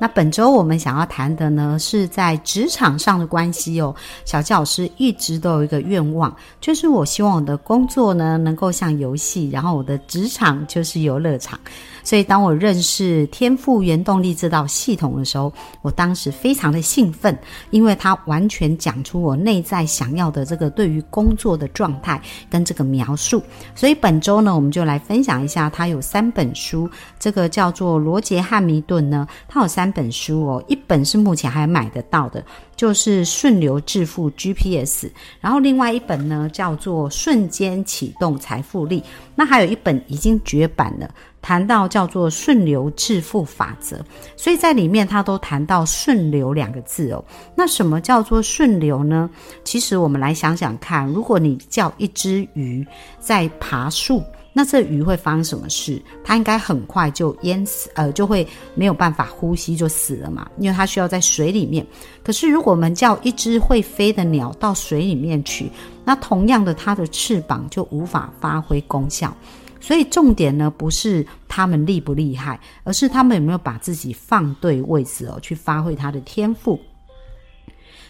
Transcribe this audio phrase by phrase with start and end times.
[0.00, 3.94] 那本周我们想要谈的呢，是在职场上的关系哦。
[4.24, 11.58] 小教师一直都有一个愿望，就是我希望我的工作呢能够像游戏，然后我的职场就是游乐场。
[12.04, 17.36] 所以当我认识天赋原动力这套系统的时候，我当时非常的兴奋，
[17.70, 22.18] 因为它完全讲出我内在想要的这个对于工作的状态
[22.48, 23.42] 跟这个描述。
[23.74, 32.44] 所以本周呢，我们就来分享一下，它有三本书，这个叫做罗杰汉密顿呢，它有三本书哦，一本是目前还买得到的。
[32.76, 35.08] 就是顺流致富 GPS，
[35.40, 39.02] 然后另外一本呢叫做瞬间启动财富力，
[39.34, 41.10] 那还有一本已经绝版了，
[41.42, 43.98] 谈到叫做顺流致富法则，
[44.36, 47.24] 所以在里面他都谈到顺流两个字哦。
[47.56, 49.28] 那什么叫做顺流呢？
[49.64, 52.86] 其实我们来想想看，如果你叫一只鱼
[53.18, 54.22] 在爬树。
[54.52, 56.02] 那这鱼会发生什么事？
[56.24, 61.86] 它应该很快就淹死，呃，就会没有办法呼吸就死了嘛，因为它需要在水里面。
[62.24, 65.70] 可是如果我们叫一只会飞的鸟到水里面去，
[66.04, 69.32] 那同样的，它的翅膀就无法发挥功效。
[69.80, 76.80] 所以重点呢，不是它们厉不厉害，而是它们有没有把自己放对位置哦，去发挥它的天赋。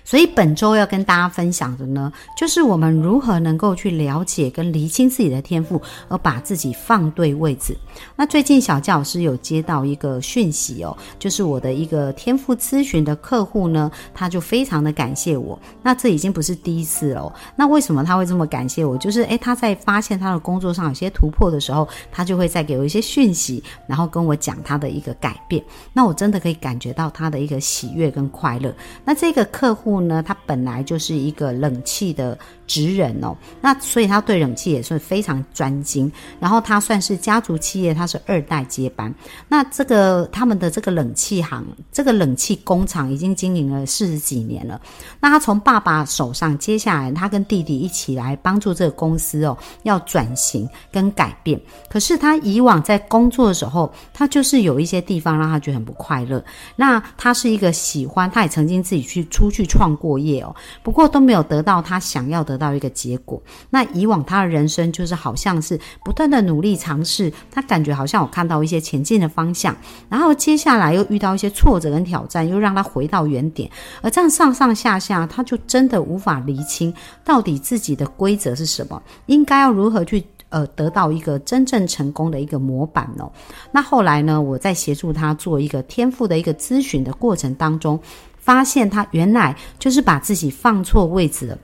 [0.09, 5.79] 所以本周要跟大家分享的呢，就是我们如何能够去了解跟厘清自己的天赋，
[6.09, 7.77] 而把自己放对位置。
[8.17, 15.59] 那最近小教老师有接到一个讯息哦，就是我的一个天赋咨询的客户呢，他就非常的感谢我。
[15.83, 17.31] 那这已经不是第一次了。
[17.55, 18.97] 那为什么他会这么感谢我？
[18.97, 25.63] 就是诶，他在发现他的工作上有些突破的时候，他就会再给我一些讯息，然后跟我讲他的一个改变。
[25.93, 28.75] 那我真的可以感觉到他的一个喜悦跟快乐。
[29.05, 29.98] 那这个客户。
[30.01, 36.11] 呢，他本来就是一个冷气的职人哦，那所以他对冷气也是非常专精。
[36.39, 39.13] 然后他算是家族企业，他是二代接班。
[39.49, 44.81] 那这个他们的这个冷气行，这个冷气工厂已经经营了四十几年了。
[45.21, 51.61] 那他从爸爸手上接下来，他跟弟弟一起来帮助这个公司哦，要转型跟改变。
[51.89, 56.45] 可是他以往在工作的时候，他就是有一些地方让他觉得很不快乐。
[56.77, 59.88] 那他是一个喜欢，他也曾经自己去出去创。
[59.97, 63.43] 过夜哦，不过都没有得到他想要得到一个结果。
[63.71, 69.77] 那以往他的人生就是好像是不断的努力尝试，他感觉好像有看到一些前进的方向，
[70.09, 73.71] 然后接下来又遇到一些挫折跟挑战，又让他回到原点。
[74.03, 76.93] 而这样上上下下，他就真的无法厘清
[77.25, 80.25] 到底自己的规则是什么，应该要如何去。
[80.51, 83.31] 呃，得到一个真正成功的一个模板哦。
[83.71, 88.01] 那后来呢，我在协助他做一个天赋的一个咨询的过程当中，
[88.41, 91.59] 发现他原来就是把自己放错位置了。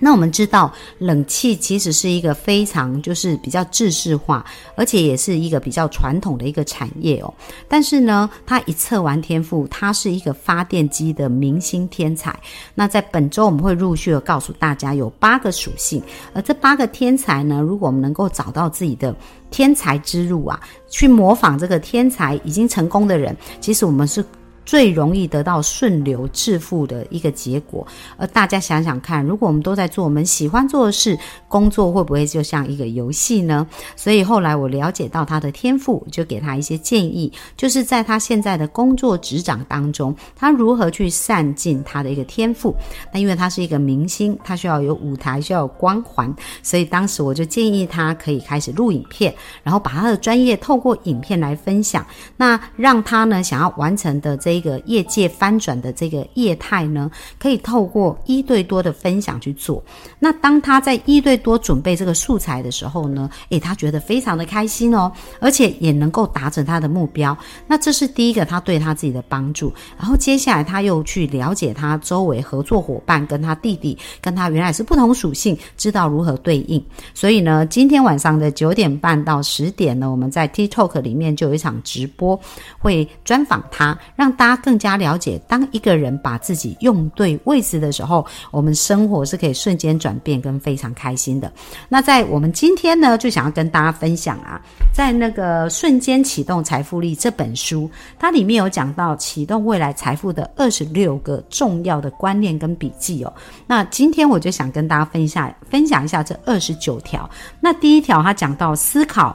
[0.00, 4.44] 那我们知道，冷气其实是一个非常就是比较制式化，
[4.74, 7.32] 而且也是一个比较传统的一个产业哦。
[7.68, 12.36] 但是呢，他一测完天赋，他是一个发电机的明星天才。
[12.74, 16.02] 那在本周我们会陆续的告诉大家有八个属性，
[16.34, 19.14] 而这八个天才呢，如果我们能够找到自己的
[19.48, 24.22] 天才之路啊，去模仿这个天才已经成功的人，其实我们是。
[24.64, 27.86] 最容易得到顺流致富的一个结果，
[28.16, 33.66] 而大家想想看，如果我们都在做我们喜欢做的事，工作会不会就像一个游戏呢？
[33.94, 42.74] 所以后来我了解到他的天赋，就给他一些建议，就是在他现在的工作职掌当中，他如何去善尽他的一个天赋。
[43.12, 52.02] 那因为他是一个明星，他需要有舞台，需要有光环，所以当时我就建议他可以开始录影片，然后把他的专业透过影片来分享，
[52.38, 54.53] 那让他呢想要完成的这。
[54.54, 57.10] 这个业界翻转的这个业态呢，
[57.40, 59.82] 可以透过一对多的分享去做。
[60.20, 65.10] 那当他在一对多准备这个素材的时候呢，诶，他觉得非常的开心哦，
[65.40, 67.36] 而且也能够达成他的目标。
[67.66, 69.74] 那这是第一个他对他自己的帮助。
[69.98, 76.80] 然后接下来他又去了解他周围合作伙伴跟他弟弟跟他原来是不同属性，知道如何对应。
[77.12, 82.40] 所以呢，今天晚上的九点半到十点呢，我们在 TikTok 里面就有一场直播，
[82.78, 84.43] 会专访他，让大。
[84.44, 91.50] 大家更加了解，当一个人把自己用对位置的时候，我们生活是可以瞬间转变跟非常开心的。
[91.88, 94.60] 那在我们今天呢，就想要跟大家分享啊，
[94.92, 103.32] 在那个《瞬间启动财富力》这本书，它里面有讲到启动未来财富的二十六个重要的观念跟笔记哦。
[103.66, 107.30] 那今天我就想跟大家分享分享一下这二十九条。
[107.60, 109.34] 那第一条，他讲到思考、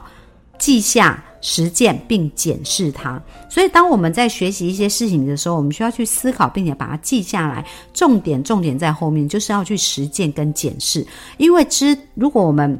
[0.60, 1.20] 记下。
[1.42, 3.18] 实践并检视它，
[3.48, 7.64] 所以当我们在学习一些事情的时候，我们需要去思考，并且把它记下来。
[7.94, 11.02] 重点重点在后面，就是要去实践跟检视。
[11.38, 12.78] 因为知，如果我们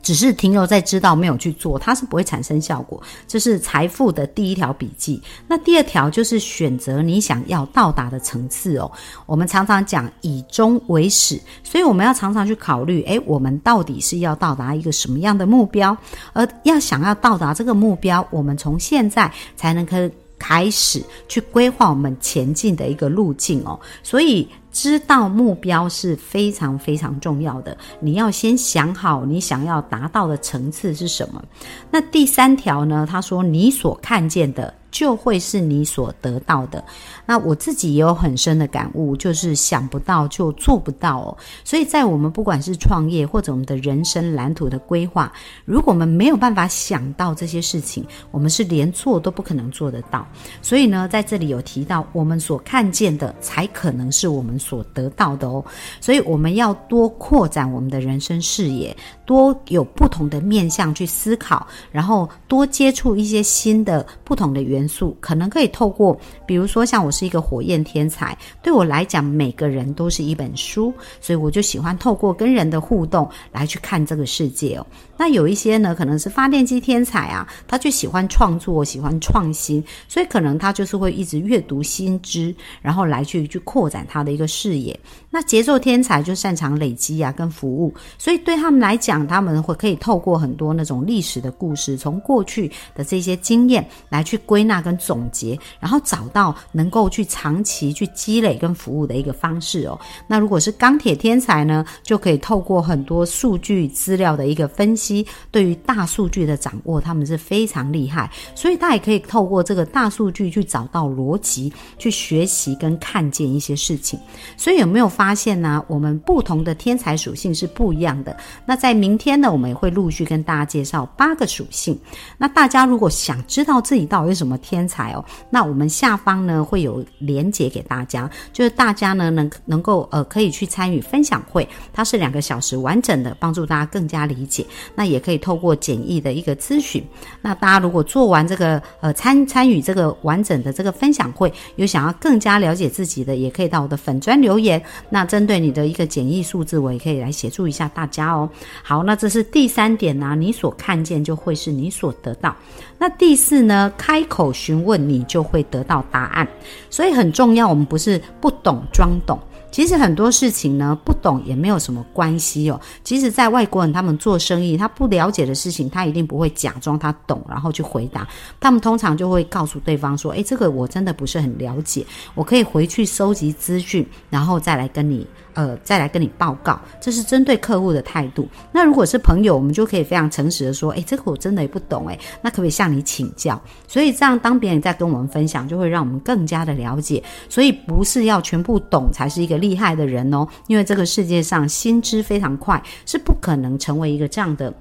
[0.00, 3.02] 只是停留在知道没有去做，它是不会产生效果。
[3.28, 5.20] 这是财富的第一条笔记。
[5.46, 8.90] 那第二条就是选择你想要到达的层次哦。
[9.26, 15.96] 我们常常讲以终为始，所以我们要常常去考虑：诶，我们到底是要到达一个什么样的目标？
[16.32, 20.10] 而要想要到达这个目标，我们从现在才能开
[20.42, 23.78] 开始去规划我们前进的一个路径哦。
[24.02, 24.48] 所以。
[24.74, 31.44] 知道目标是非常非常重要的，你要先想好你想要达到的层次是什么。
[31.90, 33.06] 那第三条呢？
[33.06, 34.72] 他说你所看见的。
[34.92, 36.84] 就会是你所得到的。
[37.24, 41.36] 那我自己也有很深的感悟，就是想不到就做不到哦。
[41.64, 45.32] 所以在我们不管是创业或者我们的人生蓝图的规划，
[45.64, 50.26] 如果我们没有办法想到这些事情，我们是连做都不可能做得到。
[50.60, 55.64] 所以呢，在这里有提到，我们所看见的才可能是我们所得到的哦。
[56.00, 58.94] 所以我们要多扩展我们的人生视野，
[59.24, 64.81] 多有不同的面向去思考，然后多接触一些新的不同的元。
[64.82, 74.84] 元素可能可以透过，比如说像我是一个火焰天才，对我来讲，每个人都是一本书，所以我就喜欢透过跟人的互动来去看这个世界哦。
[75.22, 84.98] 那有一些呢，可能是发电机天才啊，他就喜欢创作，喜欢创新，所以可能他就是会一直阅读新知，然后来去去扩展他的一个视野。
[85.30, 94.72] 那节奏天才就擅长累积啊，跟服务，所以对他们来讲，他们会可以透过很多那种历史的故事，从过去的这些经验来去归纳。
[94.82, 100.00] 跟总结，然后找到能够去长期去积累跟服务的一个方式哦。
[100.26, 105.11] 那如果是钢铁天才呢，就可以透过很多数据资料的一个分析，
[105.50, 108.30] 对于大数据的掌握，他们是非常厉害。
[108.54, 114.18] 所以他也可以透过这个大数据去找到逻辑，去学习跟看见一些事情。
[114.56, 115.84] 所以有没有发现呢？
[115.88, 118.34] 我们不同的天才属性是不一样的。
[118.64, 121.98] 那在明天呢，我们也会陆续跟大家介绍八个属性。
[122.38, 124.56] 那大家如果想知道自己到底是什么？
[124.62, 134.64] 天才哦，那我们下方呢会有连接给大家，就是大家呢能能够呃可以去参与分享会，它是两个小时完整的，帮助大家更加理解。
[134.94, 137.04] 那那也可以透过简易的一个咨询。
[137.40, 144.80] 那大家如果做完这个呃参参与这个完整的这个分享会，有想要更加了解自己的，也可以到我的粉砖留言。
[145.10, 148.48] 那针对你的一个简易数字，我也可以来协助一下大家哦。
[148.84, 152.54] 好，那这是第三点呢，你所看见就会是你所得到。
[152.96, 154.52] 那第四呢，开口。
[154.52, 156.46] 询问你就会得到答案，
[156.90, 157.66] 所以很重要。
[157.66, 159.36] 我们不是不懂装懂，
[159.72, 162.80] 其实很多事情呢不懂也没有什么关系哦。
[163.02, 168.28] 其实，在外国人他们做生意，他不了解的事情，他一定不会假装他懂，然后去回答。
[168.60, 178.48] 他们通常就会告诉对方说：“诶，这个我真的不是很了解，我可以回去收集资讯，然后再来跟你。”呃，再来跟你报告，这是针对客户的态度。
[178.72, 183.60] 那如果是朋友，我们就可以非常诚实的说，哎，这个我真的也不懂，哎，那可不可以向你请教？
[183.86, 187.22] 所以这样，当别人在跟我们分享，就会让我们更加的了解。
[187.48, 194.72] 所以不是要全部懂才是一个厉害的人哦，因为这个世界上心知非常快，是不可能成为一个这样的。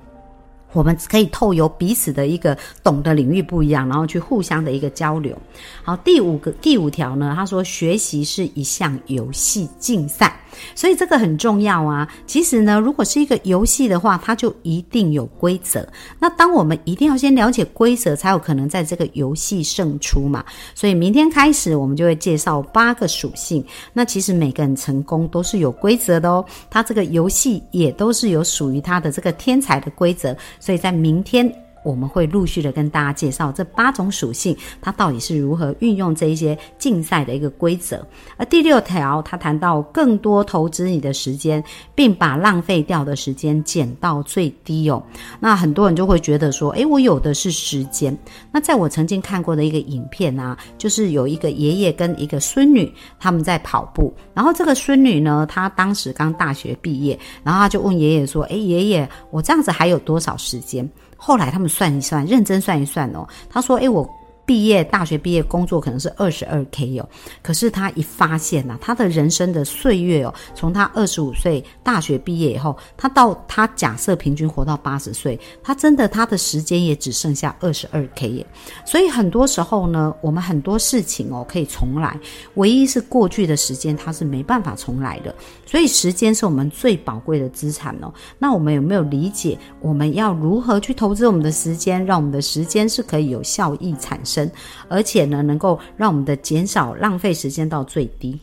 [0.74, 5.38] 我们可以透由彼此的一个懂的领域不一样，然后去互相的一个交流。
[5.84, 10.34] 好，第五个第五条呢，他说学习是一项游戏竞赛。
[10.76, 12.08] 所以这个很重要啊！
[12.26, 15.88] 其实呢，如果是一个游戏的话，它就一定有规则。
[16.20, 20.44] 那当我们一定要先了解规则，才有可能在这个游戏胜出嘛。
[20.76, 23.64] 所以明天开始，我们就会介绍八个属性。
[23.94, 26.46] 那其实每个人成功都是有规则的哦。
[26.70, 30.36] 他这个游戏也都是有属于他的这个天才的规则。
[30.60, 31.52] 所以在明天。
[31.84, 38.06] 我们会陆续的跟大家介绍这八种属性，它到底是如何运用这一些竞赛的一个规则。
[38.38, 41.64] 而第六条，他谈到更多投资你的时间，
[41.96, 45.02] 并把浪费掉的时间减到最低哦。
[45.40, 48.16] 那很多人就会觉得说，诶，我有的是时间。
[48.52, 60.88] 那在我曾经看过的一个影片啊，就是有一个爷爷跟一个孙女他们在跑步，然后这个孙女呢，她当时刚大学毕业，然后她就问爷爷说，诶，爷爷，我这样子还有多少时间？
[61.24, 63.28] 后来他们算一算，认真算一算哦。
[63.48, 64.04] 他说：“哎，我。”
[64.52, 67.08] 毕业，大学毕业工作可能是二十二 K 哦，
[67.42, 78.46] 可是他一发现呐，他的人生的岁月哦，从他二十五岁大学毕业以后，他到他假设平均活到八十岁，他真的他的时间也只剩下二十二 K 耶。
[78.86, 82.20] 所以很多时候呢，我们很多事情哦可以重来，
[82.56, 85.34] 唯一是过去的时间它是没办法重来的。
[85.66, 88.14] 所以时间是我们最宝贵的资产哦。
[88.38, 94.41] 那我们有没有理解我们要如何去投资我们的时间，让我们的时间是可以有效益产生？
[94.88, 98.40] 而且呢，能够让我们的减少浪费时间到最低。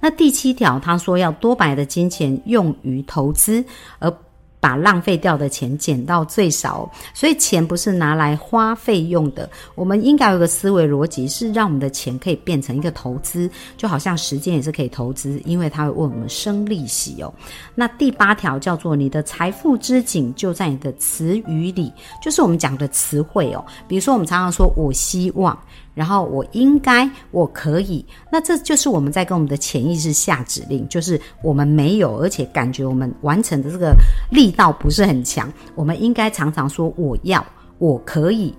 [0.00, 3.64] 那第七条，他说要多把的金钱用于投资，
[3.98, 4.14] 而。
[4.60, 9.48] 把浪费掉的钱减到最少，所以钱不是拿来花费用的。
[9.74, 17.32] 我们应该有个思维逻辑，是让我们的钱可以变成一个投资，就好像时间也是可以投资，因为它会为我们生利息哦。
[17.74, 23.64] 那第八条叫做你的财富之井就在你的词语里，就是我们讲的词汇哦。
[23.86, 25.56] 比如说，我们常常说我希望。
[25.94, 33.96] 然后我应该，我可以，那这就是我们在跟我们的潜意识下指令，就是我们没有，而且感觉我们完成的这个
[34.30, 37.44] 力道不是很强，我们应该常常说我要，
[37.78, 38.54] 我可以。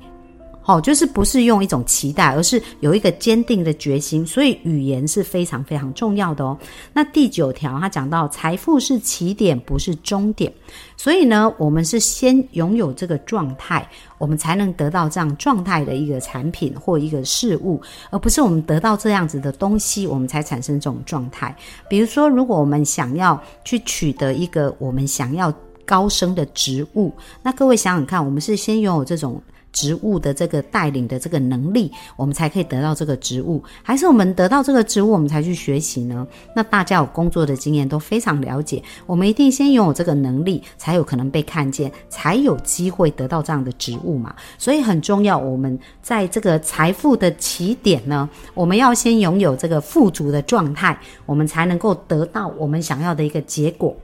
[0.65, 6.55] 哦，就是不是用一种期待，而是有一个坚定的决心，所以语言是非常非常重要的哦。
[6.93, 10.53] 那第九条，他讲到财富是起点，不是终点，
[10.95, 17.81] 所以呢，我们是先拥有这个状态，我们才能得到这样状态的一个产品或一个事物，
[18.11, 21.55] 而不是我们得到这样子的东西，我们才产生这种状态。
[21.89, 25.51] 比如说，如果我们想要去取得一个我们想要
[25.89, 29.41] 高升的职务，那各位想想看，我们是先拥有这种。
[29.71, 36.27] 职务的这个带领的这个能力，我们才可以得到这个职务，还是我们得到这个职务，我们才去学习呢？
[36.55, 44.35] 那大家有工作的经验都非常了解，我们一定先拥有这个能力，才有可能被看见，才有机会得到这样的职务嘛。
[44.57, 53.95] 所以很重要，我们在这个财富的起点呢，我们要先拥有这个富足的状态，我们才能够得到我们想要的一个结果。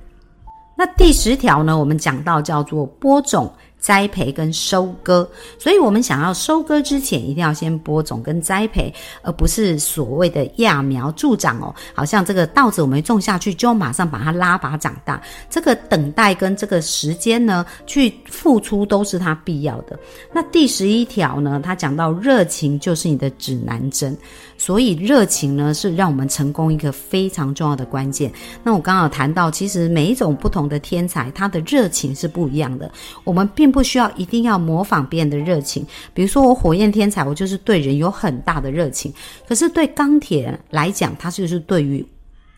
[0.76, 3.52] 那第十条呢，我们讲到叫做播种。
[3.78, 5.30] 栽培跟收割，
[5.60, 8.92] 所以我们想要收割之前，一定要先播种跟栽培，
[9.22, 11.72] 而不是所谓的揠苗助长哦。
[11.94, 20.00] 好像这个稻子我们种下去，就马上把它拉拔长大，这个等待跟这个时间呢，去付出都是它必要的。
[20.34, 24.18] 那第十一条呢，它讲到热情就是你的指南针。
[24.58, 28.32] 所以热情呢，是让我们成功一个非常重要的关键。
[28.64, 32.92] 那我刚好谈到，其实每一种不同的天才，他的热情是不一样的。
[33.24, 35.86] 我们并不需要一定要模仿别人的热情。
[36.14, 39.14] 比如说，我火焰天才，我就是对人有很大的热情。
[39.48, 42.06] 可是对钢铁来讲，他就是对于。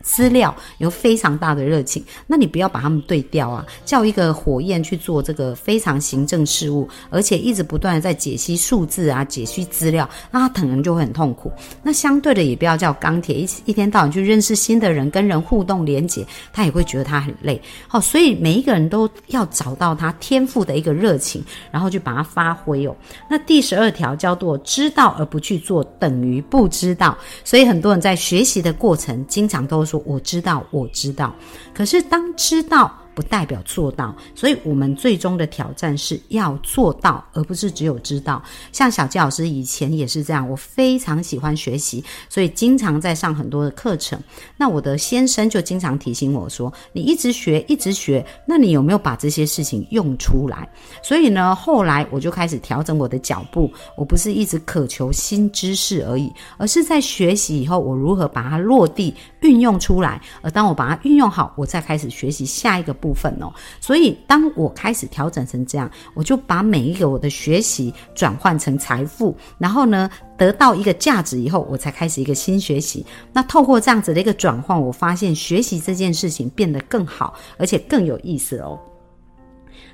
[0.02, 3.66] 资料有非常大的热情，那你不要把他们对调啊！
[3.84, 11.50] 叫一个火焰去做这个非常行政事务，而且一直不断的在解析数字啊、解析资料，那他可能就会很痛苦。
[11.82, 17.60] 那相对的，也不要叫钢铁一一天到晚去认识新的人、跟人互动连接，他也会觉得他很累。
[17.88, 22.94] 好，所以每一个人都要找到他天赋的一个热情，然后去把它发挥哦。
[23.28, 29.87] 那第十二条叫做知道而不去做等于不知道，所以很多人在学习的过程经常都。
[29.88, 31.34] 说我知道，我知道，
[31.74, 32.92] 可是当知道。
[33.18, 38.40] 不代表做到，所以我们最终的挑战是要做到，而不是只有知道。
[38.70, 44.16] 像小纪老师以前也是这样，我非常喜欢学习，所以经常在上很多的课程。
[44.56, 50.68] 那我的先生就经常提醒我说：“你一直学，一直学，那你有没有把这些事情用出来？”
[51.02, 60.22] 所以呢，后来我就开始调整我的脚步，我不是一直渴求新知识而已，而是在学习以后，我如何把它落地运用出来。
[60.40, 63.07] 而当我把它运用好，我再开始学习下一个步。
[63.08, 63.50] 部分哦，
[63.80, 73.06] 所以当我开始调整成这样，我就把每一个我的学习转换成财富，然后呢得到一个价值以后，我才开始一个新学习。
[73.32, 78.78] 那透过这样子的一个转换，我发现学习这件事情变得更好，而且更有意思哦。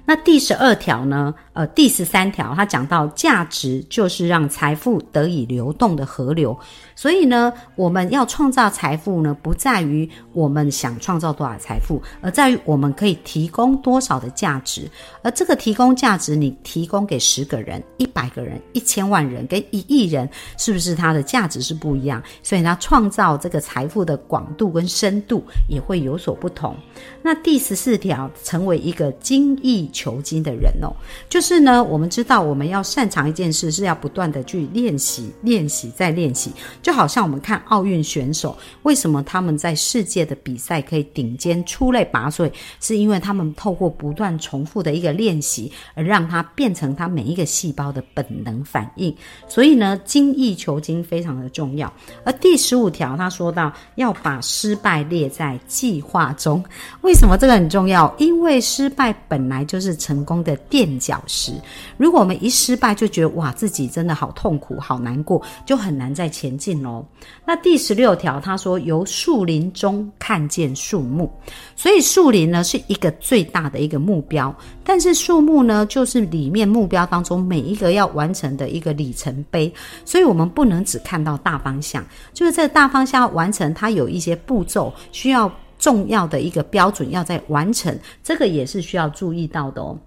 [0.06, 1.34] 那第十二条呢？
[1.54, 6.56] 呃，第十三条，它讲到价值就是让财富得以流动的河流。
[6.96, 14.90] 所以呢，我们要创造财富呢，不在于我们想创造多少财富，而在于我们可以提供多少的价值。
[15.22, 22.20] 而这个提供价值，你提供给十个人、一百个人、一千万人跟一亿人，是不是它的价值是不一样？
[22.42, 26.76] 所以它创造这个财富的广度跟深度也会有所不同。
[27.22, 30.92] 那第十四条，成为一个精益求精的人哦。
[31.30, 36.52] 就是呢，我们知道我们要擅长一件事，是要不断的去练习、练习再练习。
[36.82, 49.14] 就好像我们看奥运选手，为什么他们在世界的比赛可以顶尖出类拔萃，是因为他们透过不断重复的一个练习，而让它变成他每一个细胞的本能反应。
[49.48, 51.90] 所以呢，精益求精非常的重要。
[52.24, 56.64] 而第十五条，他说到要把失败列在计划中。
[57.02, 58.12] 为什么这个很重要？
[58.18, 61.52] 因为失败本来就是是成功的垫脚石。
[61.96, 67.04] 如果我们一失败就觉得哇，自己真的好痛苦、好难过，就很难再前进哦。
[67.44, 71.30] 那第十六条，他说由树林中看见树木，
[71.76, 79.72] 所以树林呢是一个最大的一个目标，但是树木呢就是里面目标当中每一个要完成的一个里程碑。
[80.04, 85.50] 所以我们不能只看到大方向，就是这大方向完成，它有一些步骤需要。
[85.84, 89.98] 重要的一个标准要在完成，这个也是需要注意到的哦。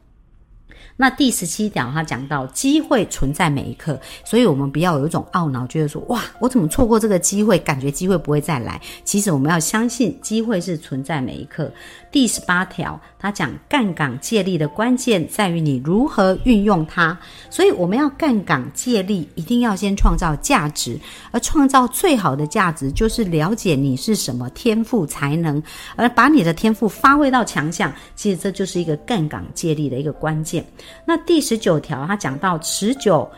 [0.96, 8.81] 那第十七条，他讲到机会存在每一刻，所以我们不要有一种懊恼，觉得说哇，我怎么错过这个机会，感觉机会不会再来。
[9.03, 11.72] 其实我们要相信机会是存在每一刻。
[12.11, 17.17] 第十八条，他讲杠杆借力的关键在于你如何运用它，
[17.49, 20.99] 所以我们要杠杆借力，一定要先创造价值，
[21.31, 25.61] 而创造最好的价值就是了解你是什么天赋才能，
[25.95, 27.93] 而把你的天赋发挥到强项。
[28.15, 30.65] 其实这就是一个杠杆借力的一个关键。
[31.05, 33.29] 那第十九条，他讲到持久。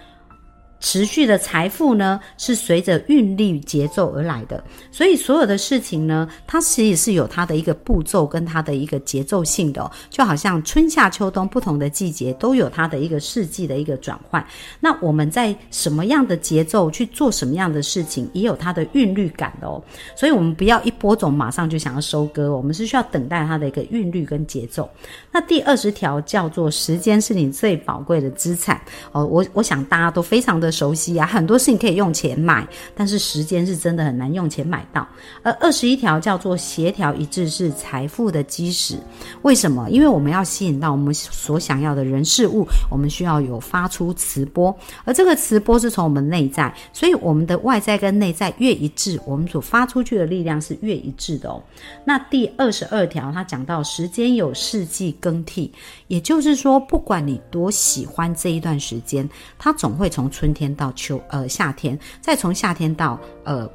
[0.80, 14.44] 持续的财富呢，是随着韵律节奏而来的，所以所有的事情呢，它其实是有它的一个步骤跟它的一个节奏性的，就好像春夏秋冬不同的季节都有它的一个四季的一个转换。
[14.80, 19.84] 那我们在什么样的节奏去做什么样的事情，也有它的韵律感的哦。
[20.16, 24.90] 所以，我们不要一播种马上就想要收割，我们是需要等待它的一个韵律跟节奏。
[25.30, 28.82] 那第二十条叫做时间是你最宝贵的资产
[29.12, 29.26] 哦。
[29.26, 30.69] 我我想大家都非常的。
[30.72, 35.08] 熟悉啊，很多事情可以用钱买，但是时间是真的很难用钱买到。
[35.44, 38.98] 而二十一条叫做协调一致是财富的基石。
[39.42, 39.90] 为什么？
[39.90, 51.62] 因为我们要吸引到我们所想要的人事物，我们需要有发出磁波，而这个磁波是从我们内在，所以我们的外在跟内在越一致，我们所发出去的力量是越一致的哦。
[52.06, 55.72] 那第二十二条，他讲到时间有四季更替，
[56.08, 60.59] 也就是说，不管你多喜欢这一段时间，它总会从春天。
[60.60, 63.70] 天到秋，呃，夏天，再从夏天到呃。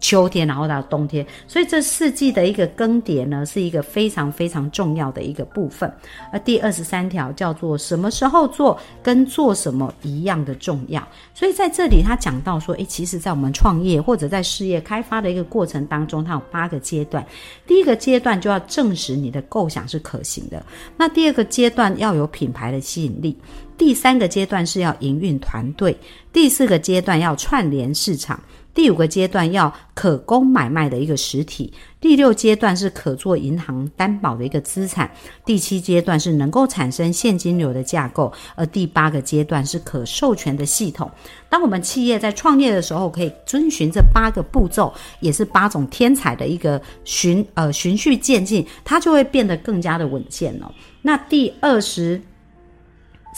[0.00, 5.92] 秋天，然后到冬天，所以这四季的一个更迭呢，是一个非常非常重要的一个部分。
[6.32, 11.06] 而第二十三条叫做什么时候做，跟做什么一样的重要。
[11.34, 17.26] 所以在这里他讲到说，诶，其实，在我们创业或者在事业开发的一个过程当中，它有八个阶段。
[17.66, 20.64] 第一个阶段就要证实你的构想是可行的。
[20.96, 23.36] 那第二个阶段要有品牌的吸引力。
[23.76, 25.96] 第三个阶段是要营运团队。
[26.32, 28.40] 第四个阶段要串联市场。
[28.78, 35.10] 第五个阶段要可供买卖的一个实体，第六阶段是可做银行担保的一个资产，
[35.44, 41.10] 第七阶段是能够产生现金流的架构，而第八个阶段是可授权的系统。
[41.48, 50.72] 当我们企业在创业的时候，可以遵循这八个步骤，也是八种天才的一个循呃循序渐进，它就会变得更加的稳健了。
[51.02, 52.22] 那第二十。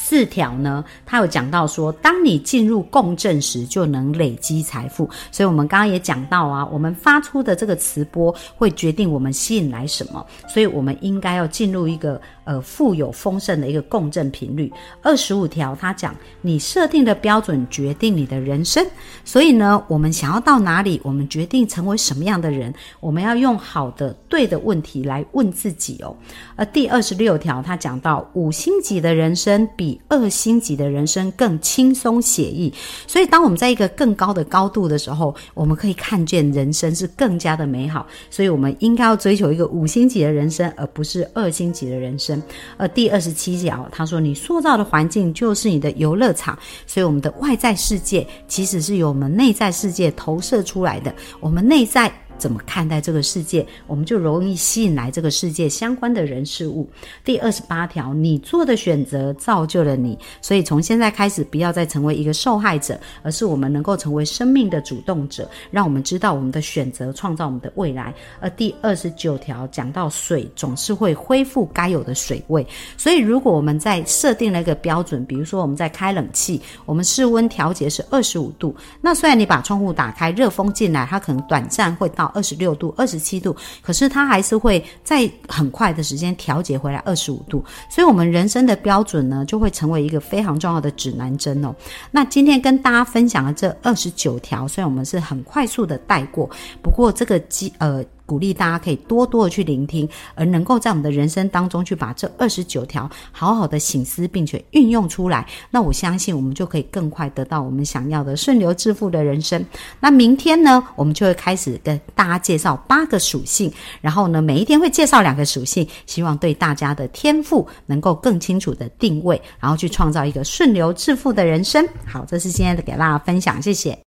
[0.03, 5.09] 四条呢，他有讲到说，当你进入共振时，就能累积财富。
[5.31, 12.21] 所以，我们刚刚也讲到啊，我们发出的这个磁波会决定我们吸引来什么，所以我们应该要进入一个。
[12.51, 14.73] 呃，富有丰盛的一个共振频率。
[15.03, 18.85] 二十五条，他讲你设定的标准决定你的人生，
[19.25, 26.17] 所以呢，我们想要到哪里，我们决定成为什么样的人，我们要用好的、对的问题来问自己哦。
[26.57, 32.75] 而第二十六条，他讲到五星级的人生比二星级的人生更轻松写意，
[33.07, 42.40] 所以当我们在一个更高的高度的时候，我们可以看见人生是更加的美好，所以我们应该要追求一个五星级的人生，而不是二星级的人生。
[42.77, 51.15] 而第二十七条，他说：“你塑造的环境就是你的游乐场，所以我们的外在世界其实是由我们内在世界投射出来的。
[51.41, 56.89] 我们内在。”怎么看待这个世界，我们就容易吸引来这个世界相关的人事物。
[57.23, 68.15] 第二十八条，你做的选择造就了你，所以从现在开始，不要再成为一个受害者，而是我们能够成为生命的主动者，让我们知道我们的选择创造我们的未来。
[68.41, 82.30] 而第二十九条讲到水总是会恢复该有的水位，所以如果我们在设定了一个标准，比如说我们在开冷气，我们室温调节是二十五度，那虽然你把窗户打开，热风进来，它可能短暂会到。
[82.35, 87.65] 二十六度、二十七度，可是它还是会在很快的时间调节回来二十五度。
[87.89, 91.75] 所以，我们人生的标准呢，就会成为一个非常重要的指南针哦。
[92.11, 96.49] 那今天跟大家分享的这二十九条，虽然我们是很快速的带过，
[96.83, 98.05] 不过这个基呃。
[98.31, 105.45] 鼓励大家可以多多的去聆听，而能够在我们的人生当中去把这二十九条好好的醒思，并且运用出来。
[105.69, 109.67] 那我相信我们就可以更快得到我们想要的顺流致富的人生。
[109.99, 121.85] 那明天呢，我们就会开始跟大家介绍八个属性，然后呢，每一天会介绍两个属性，希望对大家的天赋能够更清楚的定位，然后去创造一个顺流致富的人生。
[122.07, 124.10] 好，这是今天的给大家分享，谢谢。